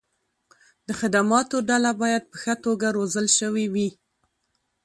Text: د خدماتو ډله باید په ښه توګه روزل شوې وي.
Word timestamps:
د 0.87 0.89
خدماتو 0.99 1.55
ډله 1.69 1.91
باید 2.01 2.23
په 2.31 2.35
ښه 2.41 2.53
توګه 2.65 2.87
روزل 2.97 3.27
شوې 3.39 3.65
وي. 3.73 3.89